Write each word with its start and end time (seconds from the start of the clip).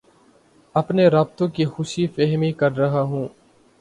اپنے 0.75 1.07
رابطوں 1.07 1.47
کی 1.47 1.65
خوش 1.65 1.99
فہمی 2.15 2.51
کررہا 2.51 3.01
ہوں 3.01 3.27